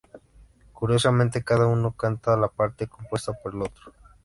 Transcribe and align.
Curiosamente, 0.73 1.43
cada 1.43 1.67
uno 1.67 1.91
canta 1.91 2.35
la 2.35 2.47
parte 2.47 2.87
compuesta 2.87 3.33
por 3.33 3.53
el 3.53 3.61
otro. 3.61 3.93